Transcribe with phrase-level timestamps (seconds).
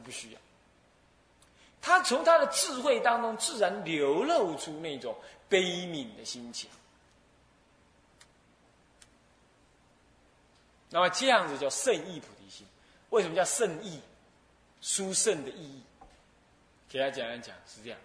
[0.00, 0.38] 不需要。
[1.80, 5.16] 他从他的智慧当中自然流露出那种
[5.48, 6.68] 悲悯的心情。
[10.90, 12.66] 那么这样子叫圣意菩提心。
[13.10, 14.00] 为什么叫圣意？
[14.80, 15.82] 殊胜的意义。
[16.88, 17.98] 给他讲一讲是这样。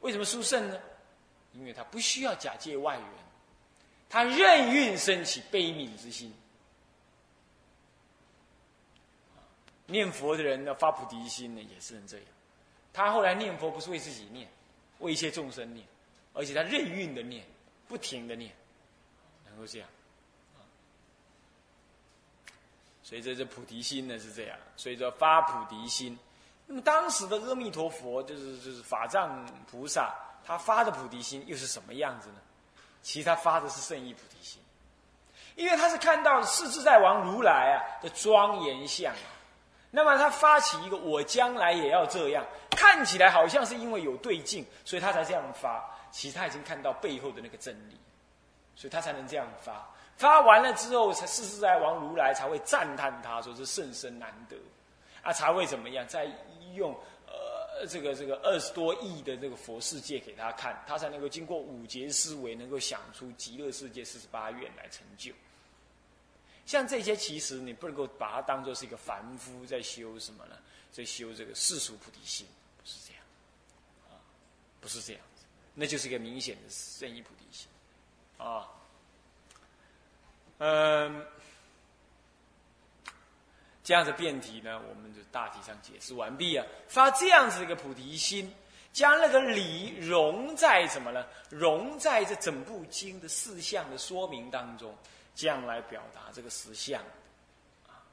[0.00, 0.80] 为什么殊胜呢？
[1.52, 3.06] 因为他不需要假借外援，
[4.08, 6.32] 他任运升起悲悯之心。
[9.90, 12.26] 念佛的人呢，发菩提心呢，也是能这样。
[12.92, 14.48] 他后来念佛不是为自己念，
[14.98, 15.86] 为一切众生念，
[16.32, 17.44] 而且他任运的念，
[17.86, 18.52] 不停的念，
[19.46, 19.88] 能够这样。
[23.02, 26.18] 所以这这菩提心呢是这样，所以说发菩提心。
[26.66, 30.14] 那么当时的阿弥陀佛，就是就是法藏菩萨，
[30.44, 32.36] 他发的菩提心又是什么样子呢？
[33.02, 34.62] 其实他发的是圣意菩提心，
[35.56, 39.39] 因为他是看到世自在王如来啊的庄严相啊。
[39.90, 45.84] 那么他发起一个我将来也要这样，看起来好像是因为有对境，所以他才这样发。
[46.12, 47.96] 其实他已经看到背后的那个真理，
[48.74, 49.88] 所以他才能这样发。
[50.16, 54.56] 发完了之后，才世自在王如来才会赞叹他，说是甚深难得，
[55.22, 56.06] 啊，才会怎么样？
[56.06, 56.26] 再
[56.74, 56.92] 用
[57.26, 65.32] 呃这个这个二十多亿的这个佛世界给他看，他才能够经过五劫思维，能够想出极乐世界四十八愿来成就。
[66.66, 70.56] 像这些，其实你不能够把它当做是一个凡夫在修什么呢？
[70.92, 73.22] 在修这个世俗菩提心，不是这样，
[74.08, 74.18] 啊，
[74.80, 75.44] 不是这样子，
[75.74, 77.68] 那就是一个明显的圣意菩提心，
[78.38, 78.68] 啊。
[80.58, 81.24] 嗯，
[83.82, 86.66] 这样子辩题呢，我们就大体上解释完毕啊。
[86.86, 88.52] 发这样子一个菩提心，
[88.92, 91.24] 将那个理融在什么呢？
[91.48, 94.94] 融在这整部经的四项的说明当中，
[95.40, 97.02] 这样来表达这个实相
[97.86, 98.04] 啊。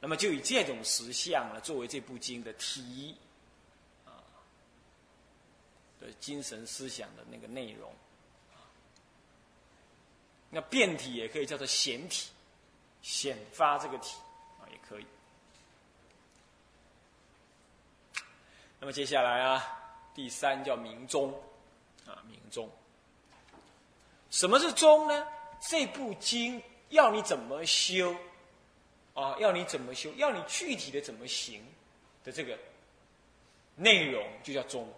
[0.00, 3.14] 那么就以这种实相呢，作为这部经的题
[4.06, 4.24] 啊
[6.00, 7.92] 的精神思想的那个内容。
[10.48, 12.30] 那变体也可以叫做显体，
[13.02, 14.16] 显发这个体
[14.58, 15.06] 啊也可以。
[18.80, 19.62] 那么接下来啊，
[20.14, 21.30] 第三叫明宗
[22.06, 22.70] 啊，明宗。
[24.30, 25.26] 什么是宗呢？
[25.60, 28.14] 这部经要你怎么修
[29.14, 29.34] 啊？
[29.40, 30.12] 要你怎么修？
[30.16, 31.60] 要你具体的怎么行
[32.22, 32.56] 的这个
[33.74, 34.88] 内容就叫宗。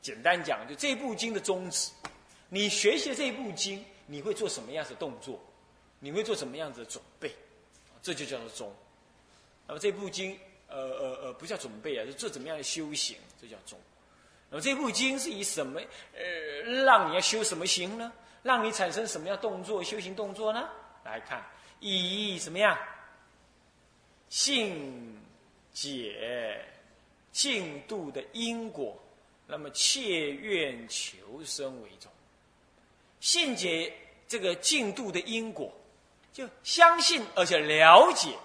[0.00, 1.90] 简单讲，就这部经的宗旨。
[2.48, 3.84] 你学习这部经。
[4.10, 5.38] 你会做什么样的动作？
[5.98, 7.30] 你会做什么样子的准备？
[8.00, 8.74] 这就叫做中。
[9.66, 10.34] 那么这部经，
[10.66, 13.18] 呃呃呃，不叫准备啊，是做怎么样的修行？
[13.38, 13.78] 这叫中。
[14.48, 15.78] 那么这部经是以什么
[16.16, 18.10] 呃，让你要修什么行呢？
[18.42, 19.84] 让你产生什么样动作？
[19.84, 20.70] 修行动作呢？
[21.08, 21.44] 来看，
[21.80, 22.76] 以什么样？
[24.28, 25.18] 性
[25.72, 26.62] 解
[27.32, 28.94] 净度的因果，
[29.46, 32.12] 那么切愿求生为重。
[33.20, 33.92] 信解
[34.26, 35.72] 这个进度的因果，
[36.32, 38.36] 就相信而且了解，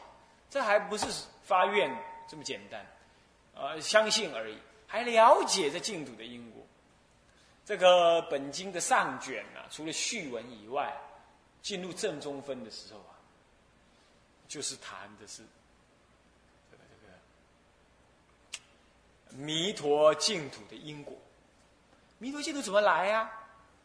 [0.49, 1.05] 这还不是
[1.43, 1.93] 发愿
[2.29, 2.85] 这么简单，
[3.53, 4.57] 啊，相信而已，
[4.87, 6.63] 还了解这净度的因果。
[7.65, 10.93] 这个本经的上卷啊，除了序文以外，
[11.63, 13.17] 进入正中分的时候啊，
[14.47, 15.41] 就是谈的是
[16.69, 16.83] 这个
[19.31, 21.17] 这个弥陀净土的因果。
[22.19, 23.31] 弥陀净土怎么来呀？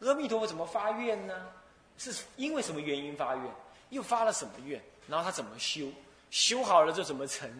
[0.00, 1.50] 阿弥陀佛怎么发愿呢？
[1.96, 3.54] 是因为什么原因发愿？
[3.90, 4.82] 又发了什么愿？
[5.08, 5.90] 然后他怎么修？
[6.30, 7.50] 修好了就怎么成？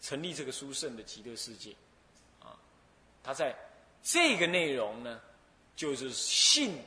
[0.00, 1.74] 成立这个殊胜的极乐世界？
[2.40, 2.56] 啊，
[3.22, 3.54] 他在
[4.02, 5.20] 这个内容呢，
[5.76, 6.78] 就是信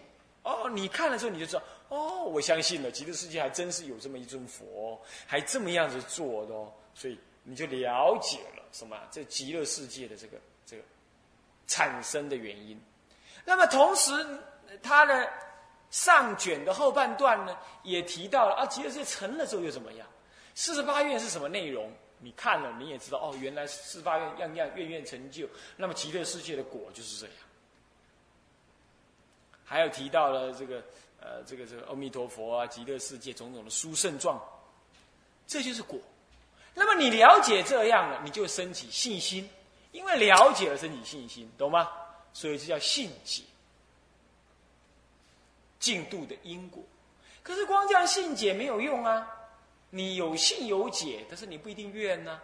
[0.44, 0.70] 哦。
[0.70, 6.72] 你看了之后你就知道哦，我相信了，极乐世界还真是有这么一尊佛，还这么样子做的哦。
[6.94, 8.98] 所以你就了解了什么？
[9.12, 10.84] 这极乐世界的这个这个
[11.68, 12.80] 产生的原因。
[13.46, 14.12] 那么同时。
[14.82, 15.32] 他的
[15.90, 20.06] 上卷的后半段呢，也提到了啊，极乐世界成了之后又怎么样？
[20.54, 21.90] 四十八愿是什么内容？
[22.20, 25.48] 你看了你也知道哦，原来四十八愿样样愿愿成就。
[25.78, 27.36] 那么极乐世界的果就是这样。
[29.64, 30.84] 还有提到了这个
[31.26, 34.40] 呃，这个这个阿弥陀佛啊，极乐世界种种的殊胜状，
[35.48, 36.00] 这就是果。
[36.76, 39.50] 那么你了解这样了，你就升起信心，
[39.92, 41.90] 因为了解而升起信心，懂吗？
[42.32, 43.42] 所以这叫信解。
[45.80, 46.84] 进度的因果，
[47.44, 49.28] 可是光这样信解没有用啊！
[49.90, 52.40] 你有信有解，但是你不一定愿呢。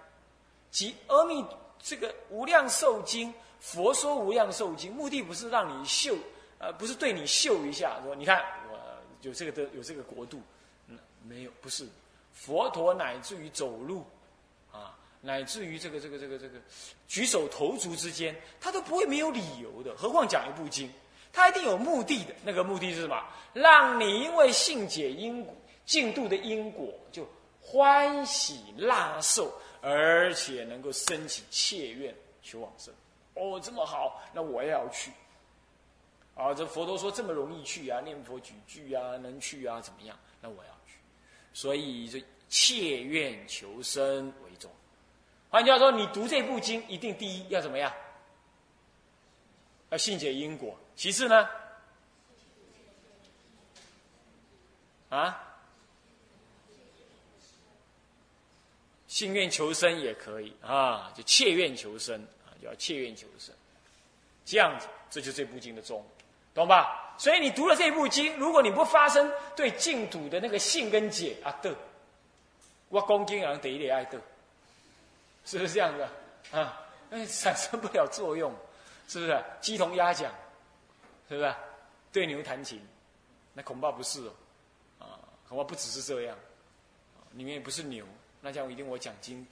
[0.70, 1.44] 即阿弥
[1.80, 6.16] 这个无量寿经，佛说无量寿经，目的不是让你秀，
[6.60, 8.44] 呃，不是对你秀一下，说你看
[9.22, 10.42] 有这个的有这个国度，
[10.88, 10.98] 嗯，
[11.28, 11.88] 没有，不是。
[12.34, 14.06] 佛陀乃至于走路，
[14.72, 16.60] 啊，乃至于这个这个这个这个
[17.08, 19.96] 举手投足之间，他都不会没有理由的。
[19.98, 20.90] 何况讲一部经，
[21.34, 22.34] 他一定有目的的。
[22.44, 23.22] 那个目的是什么？
[23.54, 25.54] 让你因为信解因果
[25.86, 27.28] 进度的因果，就
[27.62, 32.94] 欢喜纳受，而且能够升起切愿求往生。
[33.34, 35.12] 哦，这么好，那我也要去。
[36.42, 40.18] 啊，这佛陀说这么容易去啊，念佛举句啊，能去啊，怎么样？
[40.42, 40.96] 那我要去。
[41.54, 44.72] 所以这切愿求生为重。
[45.50, 47.94] 换句话说，你读这部经，一定第一要怎么样？
[49.90, 50.76] 要信解因果。
[50.96, 51.48] 其次呢？
[55.10, 55.48] 啊？
[59.08, 63.54] 信愿求生也可以啊，就切愿求生啊，叫切愿求生。
[64.46, 66.04] 这样子，这就这部经的宗，
[66.54, 67.16] 懂吧？
[67.18, 71.76] 所以你读了这部经，如果你不发生对净土的那个信跟解啊的，
[72.90, 74.20] 我恭敬人得一点爱的。
[75.44, 76.08] 是不是这样的
[76.52, 76.82] 啊？
[77.10, 78.54] 哎，产生不了作用，
[79.08, 79.44] 是不是？
[79.60, 80.32] 鸡同鸭讲，
[81.28, 81.54] 是不是？
[82.12, 82.80] 对牛弹琴，
[83.54, 84.34] 那恐怕不是哦，
[85.00, 85.06] 啊，
[85.50, 86.38] 恐怕不只是这样，
[87.32, 88.06] 里面也不是牛，
[88.40, 89.46] 那这样一定我讲经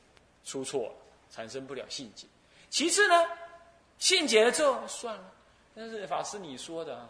[0.45, 0.93] 出错，
[1.31, 2.27] 产生不了信解。
[2.69, 3.15] 其次呢，
[3.97, 5.33] 信解了之后算了，
[5.79, 7.09] 但是法师你说的啊，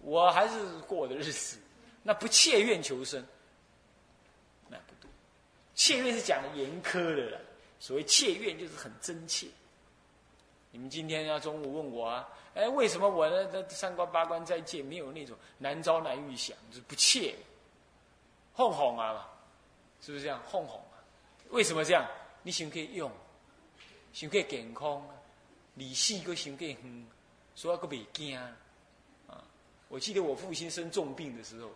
[0.00, 1.56] 我还是过我的日子，
[2.02, 3.24] 那不切愿求生，
[4.68, 5.08] 那不对，
[5.76, 7.40] 切愿是讲的严苛的了。
[7.78, 9.46] 所谓切愿，就是很真切。
[10.72, 17.36] 你们今天要中午问我啊，哎，为什么我的那三观八观再见没有那种难招难遇想，就是不切，
[18.52, 19.30] 哄哄啊，
[20.00, 20.42] 是不是这样？
[20.44, 20.98] 哄哄啊，
[21.50, 22.04] 为什么这样？
[22.42, 23.08] 你想可以用，
[24.12, 25.08] 想可以健康，
[25.74, 26.76] 理性个想可以，
[27.58, 28.48] 所以个袂惊啊。
[29.88, 31.68] 我记得我父亲生重病的时候。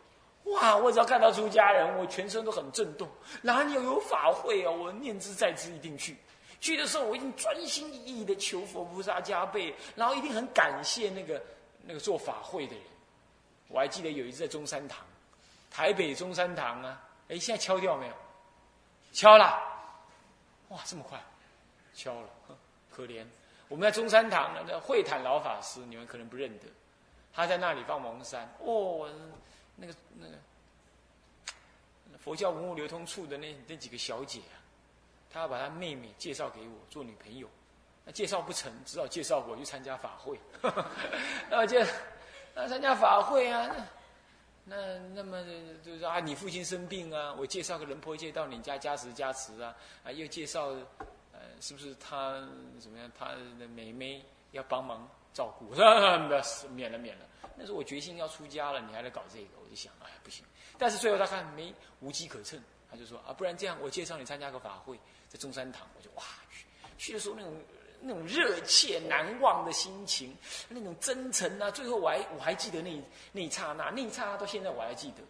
[0.52, 0.76] 哇！
[0.76, 3.08] 我只要看到出家人，我全身都很震动。
[3.42, 4.70] 哪里有有法会啊？
[4.70, 6.16] 我念之在之，一定去。
[6.60, 11.42] 去的时候，我一定专心一意的求佛菩萨加倍，然后一定很感谢那个
[11.84, 12.84] 那个做法会的人。
[13.66, 15.04] 我还记得有一次在中山堂，
[15.68, 18.12] 台北中山堂啊，哎，现在敲掉没有？
[19.12, 19.60] 敲了。
[20.68, 21.20] 哇，这么快，
[21.92, 22.28] 敲了，
[22.88, 23.24] 可怜。
[23.72, 26.66] 我们在中山堂那会坦老法师，你们可能不认得，
[27.32, 28.46] 他在那里放蒙山。
[28.58, 29.08] 哦。
[29.74, 30.34] 那个那个
[32.18, 34.60] 佛教文物流通处的那那几个小姐啊，
[35.30, 37.48] 她要把她妹妹介绍给我做女朋友，
[38.04, 40.38] 那介绍不成，只好介绍我去参加法会。
[41.48, 41.82] 那就
[42.54, 43.74] 那参加法会啊，
[44.66, 45.42] 那那那么
[45.82, 49.74] 就是啊，你父亲生病啊，我介绍个人婆介到你家加持加持啊，
[50.04, 50.70] 啊又介绍
[51.62, 52.32] 是不是他
[52.80, 53.28] 怎么样，他
[53.58, 55.66] 的妹妹要帮忙照顾，
[56.74, 57.24] 免了免了。
[57.54, 59.50] 那时候我决心要出家了，你还来搞这个？
[59.62, 60.44] 我就想，哎，不行。
[60.76, 62.60] 但是最后他看没无机可乘，
[62.90, 64.98] 他就说啊，不然这样，我介绍你参加个法会，
[65.28, 65.86] 在中山堂。
[65.96, 66.66] 我就哇去，
[66.98, 67.54] 去的时候那种
[68.00, 70.36] 那种热切难忘的心情，
[70.68, 71.70] 那种真诚啊。
[71.70, 73.00] 最后我还我还记得那
[73.30, 75.22] 那一刹那，那一刹那到现在我还记得。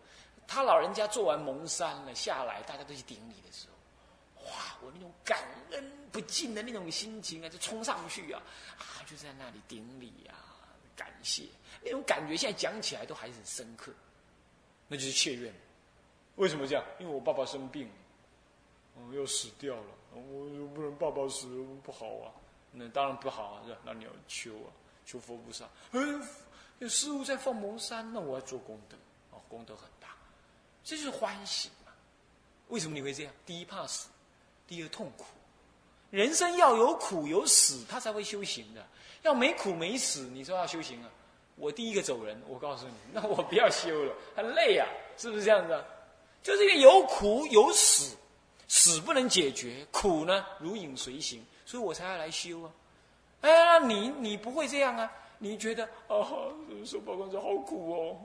[0.47, 4.53] 他老人家做完蒙山了下来，大家都去顶礼的时候，哇，
[4.83, 5.39] 我那种感
[5.71, 8.43] 恩不尽的那种心情啊，就冲上去啊，
[8.79, 10.37] 啊，就在那里顶礼啊，
[10.95, 11.45] 感谢。
[11.83, 13.91] 那种感觉现在讲起来都还是很深刻，
[14.87, 15.53] 那就是切愿。
[16.37, 16.85] 为什么这样？
[17.01, 17.91] 因为我爸爸生病，
[18.95, 21.47] 哦，要死掉了，我不能爸爸死
[21.83, 22.31] 不好啊。
[22.71, 24.69] 那当然不好啊，那你要求啊，
[25.05, 25.65] 求佛菩萨。
[25.91, 26.01] 哎，
[26.79, 28.97] 有师傅在放蒙山，那我要做功德，
[29.31, 30.17] 哦，功德很大，
[30.85, 31.93] 这就是欢喜嘛。
[32.69, 33.35] 为什么你会这样？
[33.45, 34.09] 第一怕死，
[34.67, 35.25] 第二痛苦。
[36.13, 38.87] 人生要有苦有死，他才会修行的。
[39.23, 41.09] 要没苦没死，你说要修行啊？
[41.57, 45.83] 我第一个走人，我告诉你， 那我不要修了，很累啊，是不是这样子？
[46.43, 48.15] 就是因为有苦有死，
[48.69, 52.71] 死不能解决，苦呢如影随形，所以我才要来修啊。
[53.41, 55.11] 哎，你你不会这样啊？
[55.39, 56.53] 你觉得哦，
[56.85, 58.21] 受报光者好苦哦，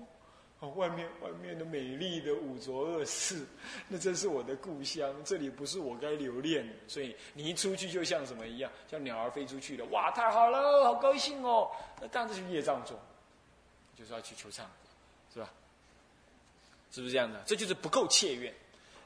[0.59, 3.45] 外面外面的美丽的五浊恶世，
[3.87, 11.69] 那真是我的故乡，这里不是我该留恋，所以你一出去就像什么一样，像鸟儿飞出去了，哇，太好了，好高兴哦，
[12.01, 12.97] 那当然是业障重。
[13.97, 14.61] 就是要去求忏，
[15.33, 15.49] 是吧？
[16.91, 17.41] 是不是这样的？
[17.47, 18.53] 这就是不够切愿，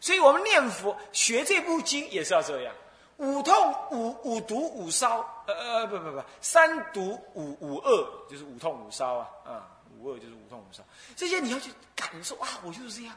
[0.01, 2.75] 所以我们念佛学这部经也是要这样：
[3.15, 10.83] 五痛五五毒五烧，呃呃不不不，三毒五五恶，就是五痛五烧啊啊，五恶就是无痛无伤。
[11.15, 13.15] 这些你要去感受啊，我就是这样。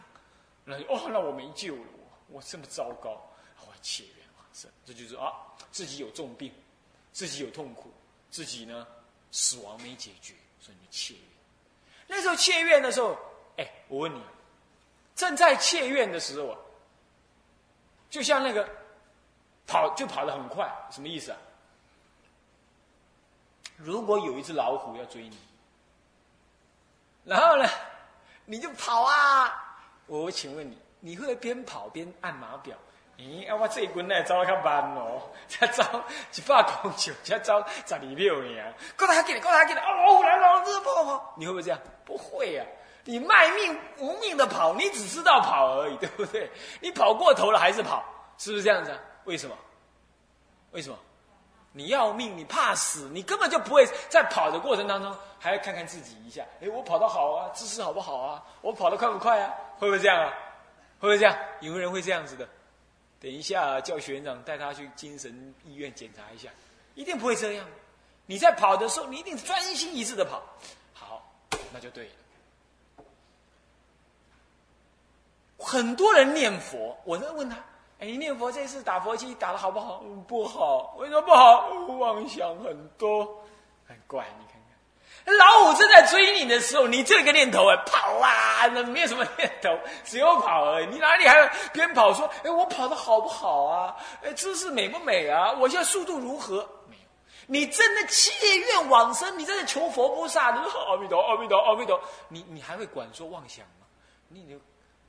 [0.65, 1.83] 那哦，那我没救了，
[2.29, 3.21] 我我这么糟糕，
[3.61, 5.33] 我切愿啊，这这就是啊，
[5.73, 6.53] 自己有重病，
[7.13, 7.93] 自己有痛苦，
[8.31, 8.87] 自己呢
[9.31, 11.23] 死亡没解决，所以你切愿。
[12.07, 13.17] 那时候切愿的时候，
[13.57, 14.21] 哎，我问你，
[15.17, 16.59] 正在切愿的时候啊，
[18.11, 18.69] 就像那个
[19.67, 21.39] 跑就跑得很快，什么意思啊？
[23.77, 25.37] 如果有一只老虎要追你，
[27.25, 27.69] 然后呢，
[28.45, 29.79] 你就跑啊！
[30.07, 32.77] 我请问你，你会边跑边按码表？
[33.17, 35.83] 咦，啊，我这一棍呢走得较慢哦， 才走
[36.35, 38.75] 一百公尺，才走十二秒呢。
[38.99, 41.81] 过来给你，过来给你，哦，老虎来了，这跑跑，你会不会这样？
[42.05, 42.67] 不会啊！
[43.05, 46.51] 你卖命无命的跑，你只知道跑而已， 对不对？
[46.81, 48.05] 你跑过头了还是跑，
[48.37, 48.99] 是不是这样子啊？
[49.25, 49.57] 为什么？
[50.73, 50.99] 为什么？
[51.77, 56.47] 你要命，你怕死，你根本就不会在跑的过程当中还要看看自己一下。
[56.63, 58.41] 哎，我跑得好啊，姿势好不好啊？
[58.61, 59.53] 我跑得快不快啊？
[59.77, 60.33] 会不会这样啊？
[61.01, 61.37] 会不会这样？
[61.61, 62.49] 有人会这样子的。
[63.21, 66.49] 等一下叫学员长带他去精神医院检查一下，
[66.95, 67.67] 一定不会这样。
[68.27, 70.41] 你在跑的时候，你一定专心一致的跑。
[70.93, 71.29] 好，
[71.73, 72.11] 那就对了。
[75.59, 77.57] 很多人念佛，我在问他。
[78.01, 80.03] 哎，你念佛这次打佛机打的好不好？
[80.27, 81.69] 不好，为什么不好？
[81.99, 83.25] 妄想很多，
[83.87, 84.27] 很怪。
[84.37, 84.61] 你看
[85.25, 90.87] 看，老虎正在追你的时候，你这个念头哎，跑啊，那没有什么念头，只有跑而已。
[90.87, 93.97] 你哪里还有边跑说，哎，我跑的好不好啊？
[94.25, 95.53] 哎，姿势美不美啊？
[95.53, 96.69] 我现在速度如何？
[96.89, 97.03] 没有，
[97.47, 103.87] 你真的切愿往生，你真的求佛菩萨，你说阿弥陀，阿弥陀，阿弥陀，你你还会管说妄想吗？
[104.29, 104.61] 你你。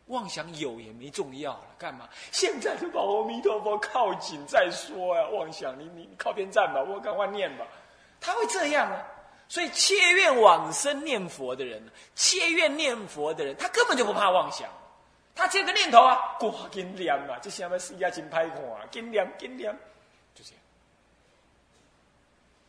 [0.08, 2.08] 妄想有也没重要了，干嘛？
[2.32, 5.28] 现在就把阿弥陀佛靠紧再说呀！
[5.30, 7.66] 妄想，你你靠边站吧，我赶快念吧。
[8.22, 9.04] 他会这样啊？
[9.48, 11.82] 所以切愿往生念佛的人，
[12.14, 14.70] 切愿念佛的人，他根本就不怕妄想。
[15.34, 19.72] 他这个念头啊，挂紧念啊，这下面世界真歹看啊，紧念紧念，
[20.34, 20.62] 就这样。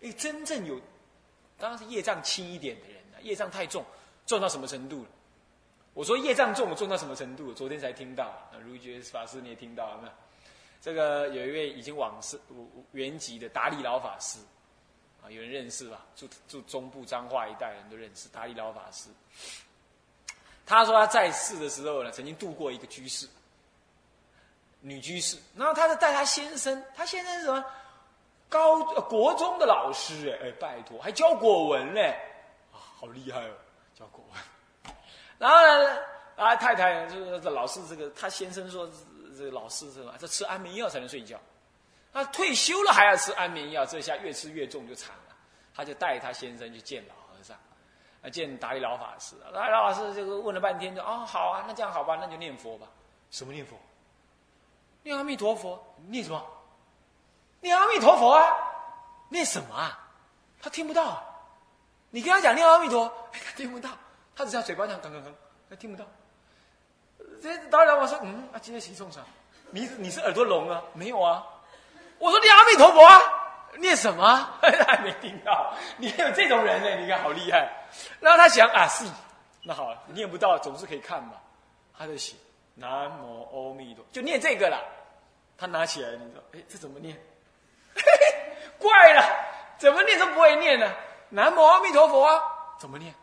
[0.02, 0.80] 哎，真正有，
[1.58, 3.84] 当然是业障轻一点的人啊，业障太重，
[4.26, 5.08] 重到什么程度了？
[5.96, 7.54] 我说业障重，重到什么程度？
[7.54, 8.30] 昨天才听到，
[8.62, 10.12] 如觉法师你也听到了没有？
[10.78, 12.38] 这个有一位已经往世
[12.92, 14.38] 原籍的达利老法师，
[15.24, 16.04] 啊，有人认识吧？
[16.14, 19.08] 住住中部彰化一带人都认识达利老法师。
[20.66, 23.26] 他说他在世的时候呢，曾经度过一个居士，
[24.82, 27.64] 女居士，然后他是带他先生，他先生是什么？
[28.50, 32.14] 高国中的老师哎哎，拜托，还教国文嘞，
[32.70, 33.54] 啊，好厉害哦，
[33.98, 34.38] 教国文。
[35.38, 35.98] 然后呢，
[36.36, 38.88] 啊，太太就是这老是这个，他先生说
[39.36, 40.14] 这个老是这个？
[40.18, 41.38] 这吃安眠药才能睡觉。
[42.12, 45.36] 他退休了还要吃安眠药，这下越吃越重就惨了。
[45.74, 47.54] 他就带他先生去见老和尚，
[48.22, 49.36] 啊，见达利老法师。
[49.52, 52.86] 达利老法师这个问了半天，就哦，好啊，那这样好吧，那就念佛吧。
[53.30, 53.76] 什么念佛？
[55.02, 55.78] 念阿弥陀佛。
[56.08, 56.42] 念什么？
[57.60, 58.56] 念阿弥陀佛啊？
[59.28, 60.08] 念什么啊？
[60.62, 61.22] 他听不到。
[62.08, 63.90] 你跟他讲念阿弥陀，他听不到。
[64.36, 65.32] 他只在嘴巴上吭吭吭，
[65.70, 66.06] 他听不到。
[67.42, 69.24] 这当然我说，嗯，啊，今天谁送上？
[69.70, 70.82] 你你是耳朵聋啊？
[70.92, 71.44] 没有啊。
[72.18, 73.18] 我说念阿弥陀佛啊，
[73.78, 74.48] 念什么？
[74.60, 75.74] 还没听到。
[75.96, 77.02] 你还有这种人呢？
[77.02, 77.68] 你看好厉害。
[78.20, 79.04] 然后他想啊，是，
[79.62, 81.32] 那好，念不到总是可以看嘛。
[81.98, 82.36] 他就写
[82.74, 84.78] 南无阿弥陀，就念这个了。
[85.56, 87.18] 他拿起来，你说，哎，这怎么念？
[88.78, 89.24] 怪了，
[89.78, 90.92] 怎么念都不会念呢？
[91.30, 92.42] 南无阿弥陀佛啊，
[92.78, 93.14] 怎么念？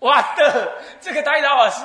[0.00, 1.84] 哇的，这个达老师，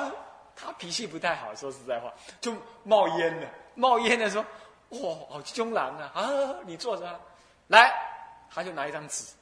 [0.54, 2.54] 他脾气不太好，说实在话，就
[2.84, 3.48] 冒烟了。
[3.74, 4.44] 冒烟的说
[4.90, 6.12] ：“哇，好凶狼啊！
[6.14, 7.20] 啊，你坐着，
[7.68, 7.90] 来。”
[8.54, 9.32] 他就拿一张纸，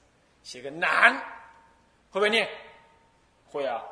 [0.44, 1.12] 写个难，
[2.12, 2.48] 会不会念？
[3.50, 3.82] 会啊。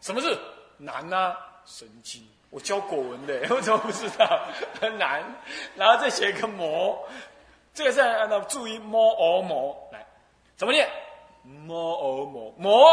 [0.00, 0.40] 什么字？
[0.78, 2.24] 难啊，神经。
[2.50, 4.46] 我教国文的， 我怎么不知道？
[4.80, 5.24] 很难。
[5.74, 7.04] 然后再写个魔，
[7.74, 10.06] 这个是按照注意摸耳魔来，
[10.56, 10.88] 怎么念？
[11.42, 12.86] 摸耳魔魔。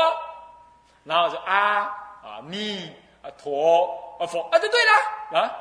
[1.07, 1.83] 然后就啊
[2.21, 5.55] 啊弥啊陀啊佛啊就对了啊，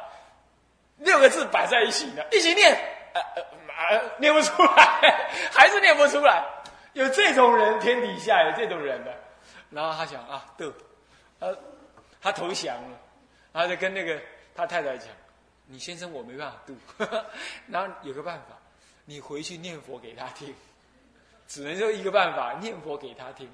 [0.97, 2.75] 六个字摆在一起的，一起念，
[3.15, 3.21] 啊
[3.69, 6.45] 啊念不出来，还是念不出来。
[6.95, 9.15] 有这种人，天底下有这种人的。
[9.71, 10.71] 然后他想啊，对，
[11.41, 11.57] 呃，
[12.21, 12.99] 他投降了，
[13.53, 14.19] 然后就跟那个
[14.55, 15.09] 他太太讲
[15.67, 16.75] ：“你先生我没办法渡。”
[17.69, 18.57] 然后有个办法，
[19.05, 20.55] 你回去念佛给他听，
[21.47, 23.49] 只能就一个办法，念佛给他听。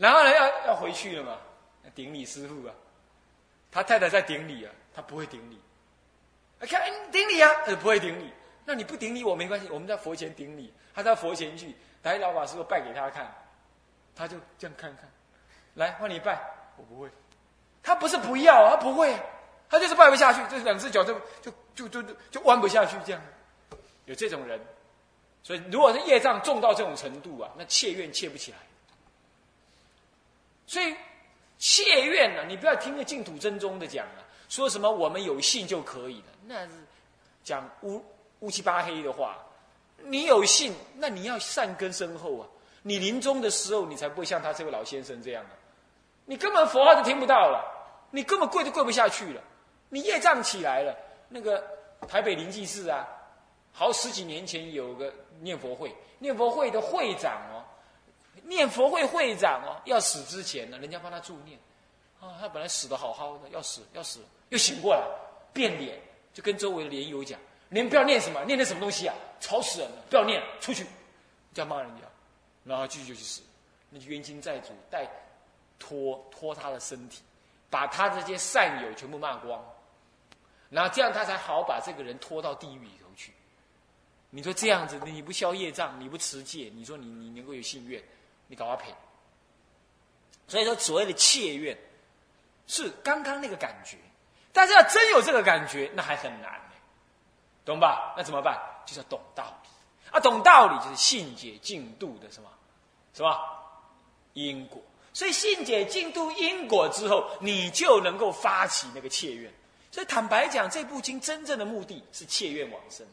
[0.00, 1.36] 然后呢，要要回去了嘛？
[1.94, 2.72] 顶礼师傅啊，
[3.70, 5.60] 他太太在顶礼啊，他不会顶礼。
[6.66, 6.80] 看，
[7.12, 8.32] 顶礼啊，呃，不会顶礼。
[8.64, 10.72] 那你不顶礼我没关系，我们在佛前顶礼。
[10.94, 13.30] 他在佛前去，来老法师傅拜给他看，
[14.16, 15.06] 他就这样看看。
[15.74, 16.40] 来，换你拜，
[16.78, 17.10] 我不会。
[17.82, 19.14] 他不是不要，他不会，
[19.68, 23.20] 他就是拜不下去，这两只脚就就就就就就弯不下去，这样。
[24.06, 24.58] 有这种人，
[25.42, 28.58] 所以如果是业障重到这种程度啊，那切愿切不起来。
[30.70, 30.94] 所以，
[31.58, 36.70] 切愿呢，你不要听个净土真宗的讲啊，说什么我们有信就可以了，那是
[37.42, 38.00] 讲乌
[38.38, 39.36] 乌漆八黑的话，
[40.04, 42.46] 你有信，那你要善根深厚啊！
[42.82, 45.50] 你临终的时候，你才不会像他这位老先生这样啊！
[46.24, 47.60] 你根本佛号都听不到了，
[48.12, 49.42] 你根本跪都跪不下去了，
[49.88, 50.96] 你业障起来了。
[51.28, 51.66] 那个
[52.06, 53.08] 台北灵济寺啊，
[53.72, 57.59] 好十几年前有个念佛会，念佛会的会长哦，
[58.46, 61.58] 念佛会会长哦，要死之前呢，人家帮他助念，
[62.20, 65.02] 啊，他本来死的好好的，要死要死，又醒过来，
[65.52, 66.00] 变脸，
[66.32, 70.86] 就跟周围的莲友讲：“你们不要念什么，念的什么东西啊，吵死人了，不要念，出去！”
[71.52, 72.02] 这样骂人家，
[72.64, 73.42] 然后继续就去死，
[73.90, 75.08] 那就冤亲债主带
[75.78, 77.22] 拖拖他的身体，
[77.68, 79.60] 把他这些善友全部骂光。
[80.68, 83.32] 然后这样他才好把这个人拖到地狱里头去。
[84.30, 88.00] 你说这样子，你不消业障，你不持戒，你说你你能够有信愿，
[88.50, 88.92] 你搞阿赔。
[90.48, 91.78] 所以说，所谓的切愿，
[92.66, 93.96] 是刚刚那个感觉，
[94.52, 96.74] 但是要真有这个感觉，那还很难呢，
[97.64, 98.12] 懂吧？
[98.16, 98.60] 那怎么办？
[98.84, 99.68] 就是要懂道理
[100.10, 100.18] 啊！
[100.18, 102.50] 懂道理就是信解进度的什么，
[103.14, 103.38] 什么
[104.32, 104.82] 因果。
[105.12, 109.52] 所以信解进度因果之后，你就能够发起那个切愿。
[109.92, 113.06] 所以坦白讲，这部经真正的目的是切愿往生，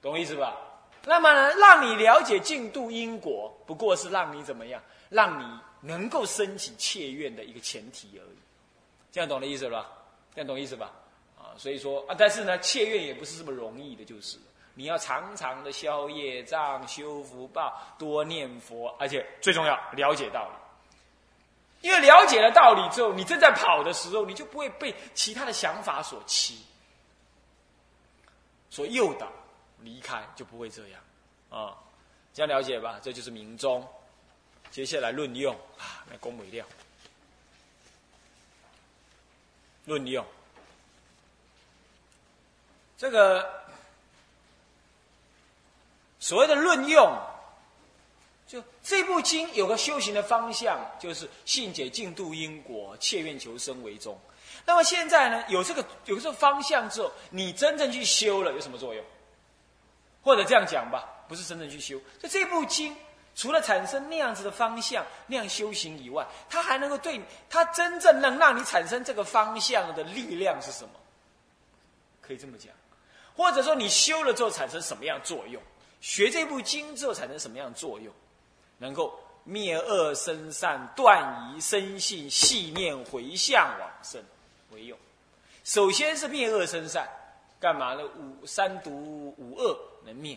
[0.00, 0.56] 懂我意思吧？
[1.08, 8.36] 那么呢，让你了解净度因果，不过是让你怎么样，让你能够升起切愿的一个前提而已。
[9.10, 9.90] 这样懂的意思吧？
[10.34, 10.92] 这样懂意思吧？
[11.38, 14.36] 啊，所以说啊，但是呢，切愿也不是这么容易的，就是
[14.74, 21.88] 你要常常的消业障、修福报、多念佛，而且最重要，了解道理。
[21.88, 26.58] 因为了解了道理之后，你正在跑的时候，你就不会被其他的想法所欺、
[28.68, 29.26] 所诱导，
[29.82, 31.00] 离开就不会这样
[31.50, 31.76] 啊。
[32.34, 33.00] 这样了解吧？
[33.02, 33.86] 这就是明宗。
[34.70, 36.64] 接下来论用啊，那恭维料。
[39.86, 40.24] 论用，
[42.98, 43.64] 这个
[46.20, 47.18] 所谓的论用。
[48.46, 54.18] 就这部经有个修行的方向，就是信解净度因果，切愿求生为宗。
[54.64, 59.04] 那么现在呢，有这个有这个方向之后，你真正去修了，有什么作用？
[60.22, 62.00] 或者这样讲吧，不是真正去修。
[62.20, 62.96] 就这部经，
[63.34, 70.90] 除了产生那样子的方向、那样修行以外，它还能够对它真正能让你产生这个方向的力量是什么？
[72.20, 72.72] 可以这么讲，
[73.34, 75.62] 或者说你修了之后产生什么样作用？
[76.00, 78.12] 学这部经之后产生什么样作用？
[78.78, 84.22] 能够灭恶生善，断疑生信，细念回向往生
[84.70, 84.98] 为用。
[85.64, 87.08] 首先是灭恶生善，
[87.58, 88.02] 干嘛呢？
[88.04, 89.76] 五三毒五恶
[90.08, 90.36] 能灭，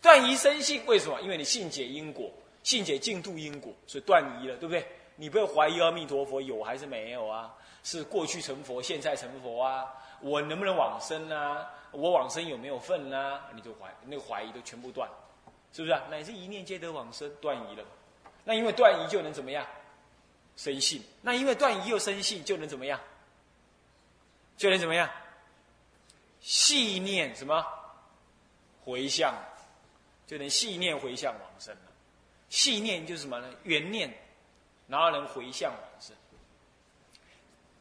[0.00, 0.84] 断疑生信。
[0.86, 1.20] 为什么？
[1.20, 2.30] 因为你信解因果，
[2.62, 4.86] 信解净度因果，所以断疑了，对不对？
[5.16, 7.54] 你不要怀疑阿弥陀佛有还是没有啊？
[7.84, 9.86] 是过去成佛，现在成佛啊？
[10.20, 11.68] 我能不能往生啊？
[11.90, 13.48] 我往生有没有份啊？
[13.54, 15.08] 你就怀那个怀疑都全部断。
[15.72, 16.02] 是不是啊？
[16.10, 17.84] 乃至一念皆得往生，断疑了。
[18.44, 19.66] 那因为断疑就能怎么样？
[20.56, 21.02] 生信。
[21.20, 22.98] 那因为断疑又生信，就能怎么样？
[24.56, 25.08] 就能怎么样？
[26.40, 27.64] 细念什么？
[28.84, 29.34] 回向，
[30.26, 31.92] 就能细念回向往生了。
[32.48, 33.48] 细念就是什么呢？
[33.62, 34.12] 原念，
[34.88, 36.14] 然后能回向往生。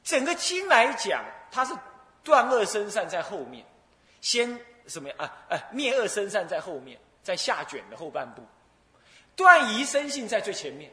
[0.04, 1.74] 整个经来讲，它是
[2.24, 3.66] 断恶生善在后面，
[4.22, 5.16] 先什么呀？
[5.18, 7.00] 啊啊，灭恶生善在后面。
[7.24, 8.44] 在下卷的后半部，
[9.36, 10.92] 断疑生信在最前面，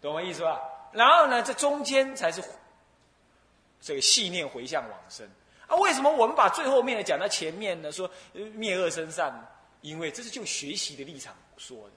[0.00, 0.60] 懂我意思吧？
[0.90, 2.42] 然后呢，这中间才是
[3.80, 5.24] 这个细念回向往生
[5.66, 5.76] 啊。
[5.76, 7.92] 为什么我们把最后面的讲到前面呢？
[7.92, 8.10] 说
[8.54, 9.32] 灭恶生善，
[9.80, 11.92] 因为这是就学习的立场说的，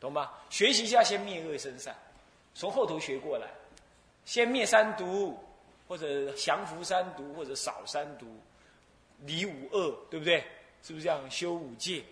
[0.00, 0.30] 懂吗？
[0.50, 1.96] 学习一下先灭恶生善，
[2.54, 3.48] 从后头学过来，
[4.24, 5.38] 先灭三毒，
[5.88, 8.26] 或者降伏三毒，或者少三毒，
[9.20, 10.44] 离五恶，对不对？
[10.82, 11.30] 是不是这样？
[11.30, 12.02] 修五戒。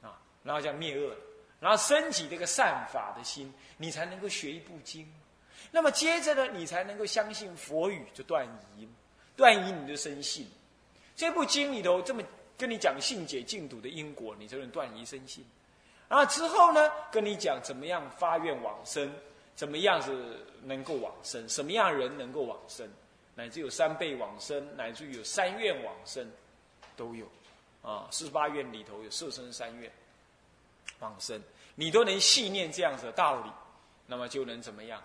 [0.00, 1.14] 啊然后叫灭恶，
[1.60, 5.06] 然后升起这个善法的心，你才能够学一部经。
[5.70, 8.44] 那么接着呢，你才能够相信佛语，就断
[8.76, 8.88] 疑，
[9.36, 10.46] 断疑你就生信。
[11.16, 12.22] 这部经里头这么
[12.56, 15.44] 跟你讲信解净土的因果，你就能断疑生信。
[16.08, 19.10] 然后之后呢，跟你讲怎么样发愿往生，
[19.54, 22.88] 怎么样是能够往生，什么样人能够往生，
[23.34, 26.26] 乃至有三倍往生，乃至有三愿往生，
[26.96, 27.26] 都有。
[27.82, 29.90] 啊，四十八愿里头有色身三愿。
[31.00, 31.40] 往生，
[31.74, 33.50] 你都能信念这样子的道理，
[34.06, 35.02] 那么就能怎么样？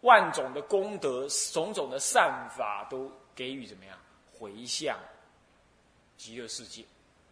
[0.00, 3.96] 万种的功德，种种的善法，都给予怎么样？
[4.32, 4.98] 回向
[6.18, 6.82] 极乐世界，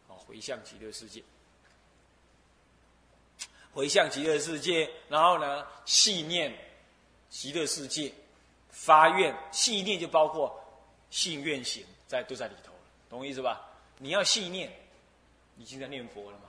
[0.09, 1.23] 啊，回向极乐世界，
[3.73, 6.57] 回向极乐世界，然后呢，信念
[7.29, 8.13] 极乐世界，
[8.71, 10.55] 发愿，信念就包括
[11.11, 13.69] 信愿行，在都在里头了，懂我意思吧？
[13.99, 14.73] 你要细念，
[15.59, 16.45] 已经在念佛了嘛。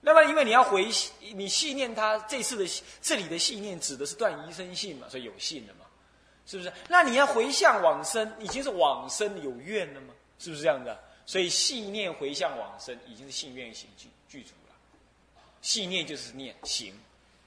[0.00, 0.88] 那么因为你要回
[1.34, 5.83] 你细念他这次的这里的细念指的是断疑生信嘛，所以有信了嘛，
[6.46, 6.72] 是不是？
[6.88, 10.14] 那你要回向往生，已经是往生有愿了吗？
[10.38, 10.98] 是不是这样的？
[11.26, 14.74] 所以细念回向往生，已经是信愿行具具足了。
[15.62, 16.94] 细念就是念行，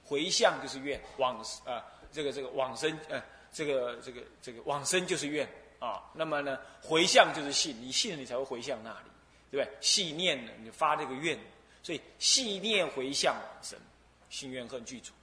[0.04, 6.02] 回向就是愿往啊，这个这个往生呃，这个这个这个往生就是愿啊。
[6.16, 9.10] 那么呢，回向就是信，你信了你才会回向那里，
[9.52, 9.78] 对不对？
[9.80, 11.38] 细念呢，你发这个愿，
[11.84, 13.78] 所以细念回向往生，
[14.32, 15.14] 信愿恨具足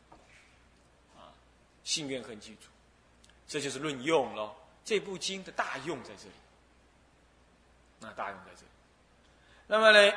[1.17, 1.35] 啊，
[1.83, 2.69] 信愿恨具足，
[3.47, 4.55] 这就是论用咯。
[4.85, 6.35] 这部经的大用在这里。
[8.01, 8.69] 那大用在这里。
[9.67, 10.13] 那么呢，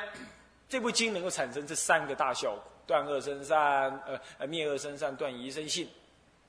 [0.68, 3.98] 这部经能够产生这三个大效果：断恶生善，
[4.38, 5.88] 呃，灭恶生善，断疑生信，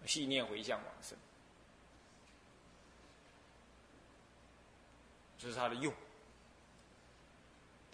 [0.05, 1.17] 信念回向往生。
[5.37, 5.93] 这是它的用，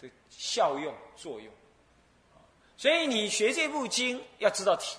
[0.00, 1.52] 的效用作用。
[2.76, 4.98] 所以你学这部经要知道体，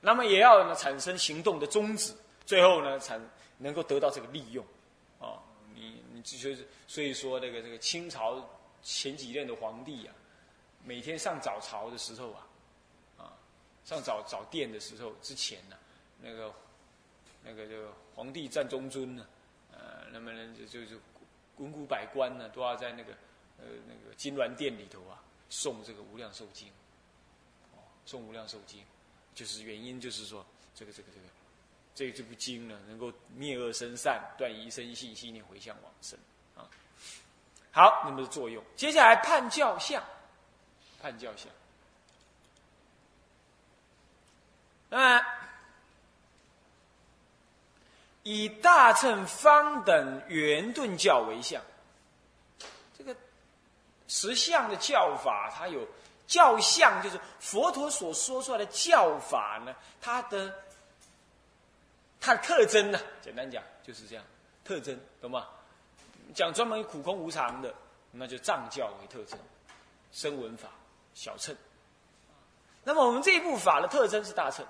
[0.00, 2.14] 那么也要呢产生行动的宗旨，
[2.48, 3.20] 最后呢才
[3.58, 4.64] 能够得到这个利用。
[5.20, 5.42] 啊，
[5.74, 8.42] 你你就是所以说，那个这个清朝
[8.82, 10.12] 前几任的皇帝呀，
[10.82, 12.48] 每天上早朝的时候啊，
[13.18, 13.36] 啊，
[13.84, 15.76] 上早早殿的时候之前呢，
[16.22, 16.54] 那个
[17.44, 19.26] 那个这个皇帝占中尊呢，
[19.70, 20.96] 呃，那么呢就就就
[21.58, 23.12] 文武百官呢都要在那个
[23.58, 26.68] 呃那个金銮殿里头啊送这个无量寿经，
[27.72, 28.82] 哦，送无量寿经，
[29.34, 31.26] 就是原因就是说这个这个这个。
[32.12, 36.16] 这部经呢，能够灭恶生善，断疑生信，信念回向往生
[36.54, 36.62] 啊。
[37.72, 38.62] 好，那么的作用。
[38.76, 40.00] 接下来判教相，
[41.02, 41.48] 判教相。
[44.88, 45.24] 那
[48.22, 51.60] 以大乘方等圆顿教为相，
[52.96, 53.16] 这个
[54.06, 55.84] 实相的教法，它有
[56.28, 60.54] 教相，就是佛陀所说出来的教法呢，它的。
[62.20, 62.98] 它的特征呢？
[63.22, 64.24] 简单讲就是这样，
[64.64, 65.46] 特征懂吗？
[66.34, 67.72] 讲专门苦空无常的，
[68.10, 69.38] 那就藏教为特征，
[70.12, 70.68] 声闻法
[71.14, 71.54] 小乘。
[72.84, 74.66] 那么我们这一部法的特征是大乘，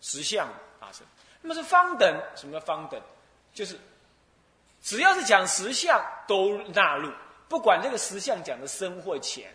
[0.00, 0.48] 实相
[0.80, 1.06] 大乘。
[1.40, 3.00] 那么是方等，什么叫方等？
[3.52, 3.78] 就是
[4.80, 7.10] 只要是讲实相都纳入，
[7.48, 9.52] 不管这个实相讲的深或浅，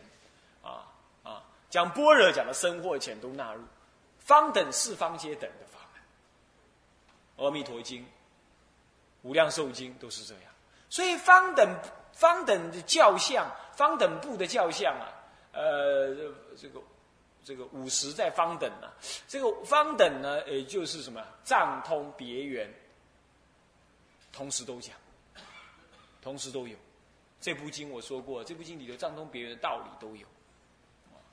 [0.62, 0.86] 啊
[1.24, 3.64] 啊，讲般若讲的深或浅都纳入。
[4.20, 5.68] 方等四方皆等的。
[7.38, 8.06] 阿弥陀经、
[9.22, 10.44] 无量寿经都是这样，
[10.90, 11.80] 所以方等
[12.12, 15.06] 方等的教相、方等部的教相啊，
[15.54, 16.16] 呃，
[16.58, 16.82] 这个
[17.44, 18.90] 这个五十在方等啊，
[19.28, 22.68] 这个方等呢，也就是什么藏通别圆，
[24.34, 24.96] 同时都讲，
[26.22, 26.76] 同时都有。
[27.40, 30.26] 这部经我说过，这部经里头藏通别圆的道理都有，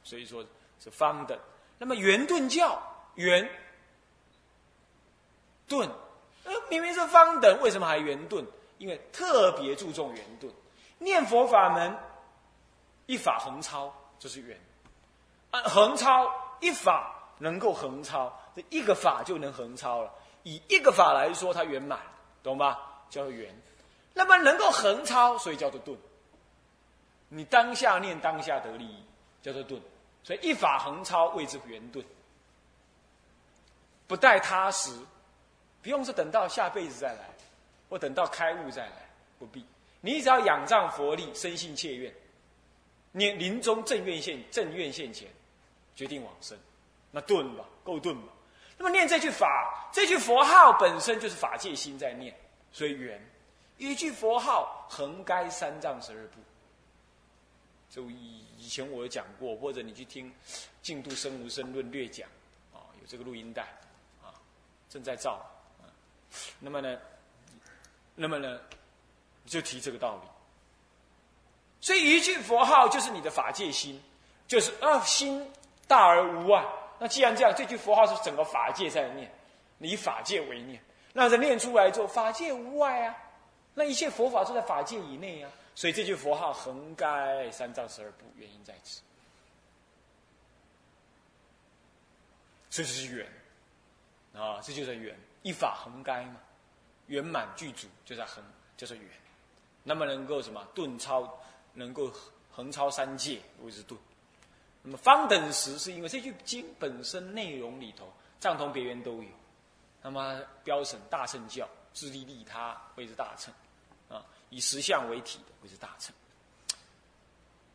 [0.02, 0.44] 所以说
[0.78, 1.38] 是方等。
[1.78, 2.82] 那么圆顿教
[3.14, 3.48] 圆。
[5.68, 5.88] 顿，
[6.44, 8.44] 呃，明明是方等，为什么还圆顿？
[8.78, 10.52] 因为特别注重圆顿。
[10.98, 11.96] 念佛法门，
[13.06, 14.60] 一法横超，就是圆。
[15.50, 20.12] 啊，横超一法能够横超，这一个法就能横超了。
[20.42, 22.00] 以一个法来说，它圆满，
[22.42, 22.78] 懂吧？
[23.08, 23.54] 叫做圆。
[24.12, 25.96] 那么能够横超，所以叫做顿。
[27.28, 29.04] 你当下念当下得利益，
[29.42, 29.80] 叫做顿。
[30.22, 32.04] 所以一法横超谓之圆顿，
[34.06, 34.90] 不待他时。
[35.84, 37.28] 不用是等到下辈子再来，
[37.90, 39.06] 或等到开悟再来，
[39.38, 39.62] 不必。
[40.00, 42.12] 你只要仰仗佛力，深信切愿，
[43.12, 45.28] 念临终正愿现正愿现前，
[45.94, 46.58] 决定往生，
[47.10, 48.32] 那顿吧，够顿吧。
[48.78, 52.34] 那么念这句法，这句佛号本身就是法界心在念，
[52.72, 53.22] 所以圆。
[53.76, 56.40] 一句佛号横该三藏十二部。
[57.90, 60.30] 就以以前我有讲过，或者你去听
[60.82, 62.26] 《净度生无生论》略讲，
[62.72, 63.62] 啊，有这个录音带，
[64.22, 64.32] 啊，
[64.88, 65.44] 正在造。
[66.60, 66.98] 那么呢，
[68.14, 68.60] 那么呢，
[69.46, 70.22] 就提这个道理。
[71.80, 74.02] 所以一句佛号就是你的法界心，
[74.48, 75.50] 就是啊心
[75.86, 76.64] 大而无外。
[76.98, 79.30] 那既然这样，这句佛号是整个法界在念，
[79.78, 83.16] 你以法界为念，那这念出来之后，法界无外啊，
[83.74, 85.50] 那一切佛法都在法界以内啊。
[85.74, 89.02] 所以这句佛号横该三藏十二部，原因在此。
[92.70, 93.26] 这就是缘
[94.32, 95.14] 啊，这就是缘。
[95.44, 96.40] 一法横该嘛，
[97.06, 98.42] 圆满具足就是横，
[98.76, 99.06] 就是圆。
[99.82, 101.38] 那么能够什么顿超，
[101.74, 102.10] 能够
[102.50, 103.96] 横超三界谓之顿。
[104.82, 109.28] 那么方等时是因为这句经本身内容里头藏通别圆都有。
[110.02, 113.52] 那么标成大乘教，自利利他谓之大乘，
[114.08, 116.14] 啊，以实相为体的谓之大乘。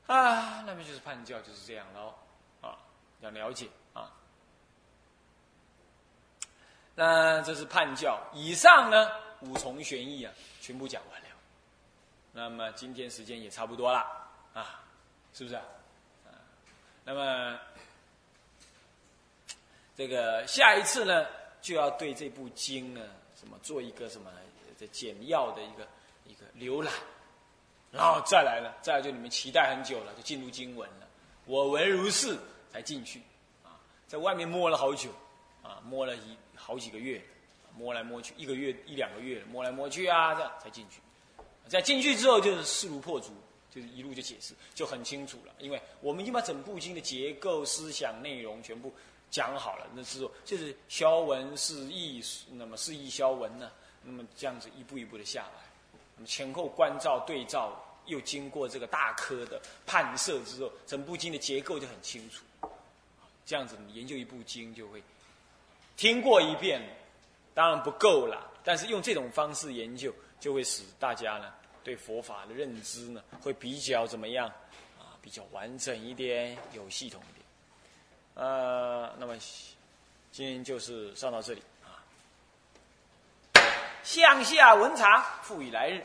[0.08, 2.16] 啊，那么就是判教就是这样喽，
[2.62, 2.78] 啊，
[3.22, 4.12] 要了解啊。
[7.00, 9.10] 那这是判教，以上呢
[9.40, 11.28] 五重玄义啊，全部讲完了。
[12.34, 14.00] 那么今天时间也差不多了
[14.54, 14.84] 啊，
[15.34, 15.64] 是不是啊？
[17.06, 17.58] 那么
[19.96, 21.26] 这个下一次呢，
[21.62, 23.00] 就要对这部经呢，
[23.34, 24.30] 什么做一个什么
[24.78, 25.88] 这简要的一个
[26.26, 26.94] 一个浏览。
[27.94, 31.08] 然后再来了，再来就你们期待很久了，就进入经文了。
[31.46, 32.38] 我闻如是，
[32.74, 33.22] 才进去，
[33.64, 35.10] 啊，在外面摸了好久，
[35.64, 37.22] 啊，摸了一好几个月，
[37.74, 41.00] 摸来摸去，一个月一两个月，摸来摸去啊，这样才进去。
[41.70, 43.30] 在进去之后，就是势如破竹，
[43.72, 45.54] 就是一路就解释，就很清楚了。
[45.60, 48.94] 因为我们已经把整部经的结构、思想、内容全部
[49.32, 53.72] 讲好了，那之后就是消文是义，那么是义消文呢，
[54.04, 55.62] 那么这样子一步一步的下来。
[56.16, 62.44] 那么前后关照对照，又经过这个大科的判设之后，整部经的结构就很清楚。
[63.46, 65.02] 这样子，你研究一部经就会
[66.00, 66.82] 听过一遍，
[67.54, 68.50] 当然不够了。
[68.64, 71.52] 但是用这种方式研究，就会使大家呢
[71.84, 74.48] 对佛法的认知呢会比较怎么样
[74.98, 75.20] 啊？
[75.22, 77.46] 比较完整一点，有系统一点。
[78.36, 79.36] 呃，那么
[80.32, 82.00] 今天就是上到这里啊。
[84.02, 86.02] 向下文长，复以来日。